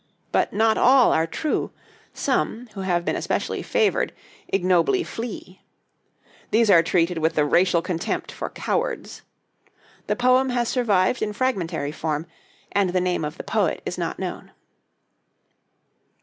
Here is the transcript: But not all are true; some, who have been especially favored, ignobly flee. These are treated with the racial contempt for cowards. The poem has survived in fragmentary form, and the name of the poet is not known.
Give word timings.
But 0.31 0.51
not 0.51 0.79
all 0.79 1.13
are 1.13 1.27
true; 1.27 1.69
some, 2.11 2.67
who 2.73 2.81
have 2.81 3.05
been 3.05 3.15
especially 3.15 3.61
favored, 3.61 4.13
ignobly 4.47 5.03
flee. 5.03 5.61
These 6.49 6.71
are 6.71 6.81
treated 6.81 7.19
with 7.19 7.35
the 7.35 7.45
racial 7.45 7.83
contempt 7.83 8.31
for 8.31 8.49
cowards. 8.49 9.21
The 10.07 10.15
poem 10.15 10.49
has 10.49 10.69
survived 10.69 11.21
in 11.21 11.33
fragmentary 11.33 11.91
form, 11.91 12.25
and 12.71 12.89
the 12.93 12.99
name 12.99 13.23
of 13.23 13.37
the 13.37 13.43
poet 13.43 13.83
is 13.85 13.99
not 13.99 14.17
known. 14.17 14.49